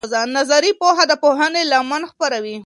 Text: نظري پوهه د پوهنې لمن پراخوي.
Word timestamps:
نظري 0.37 0.71
پوهه 0.79 1.03
د 1.07 1.13
پوهنې 1.23 1.61
لمن 1.71 2.01
پراخوي. 2.19 2.55